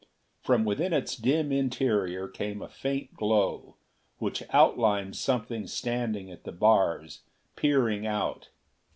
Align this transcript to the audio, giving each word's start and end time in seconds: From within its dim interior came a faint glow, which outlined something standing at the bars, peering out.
From 0.41 0.65
within 0.65 0.93
its 0.93 1.15
dim 1.15 1.51
interior 1.51 2.27
came 2.27 2.59
a 2.63 2.67
faint 2.67 3.13
glow, 3.13 3.75
which 4.17 4.41
outlined 4.49 5.15
something 5.15 5.67
standing 5.67 6.31
at 6.31 6.43
the 6.43 6.51
bars, 6.51 7.21
peering 7.55 8.07
out. 8.07 8.49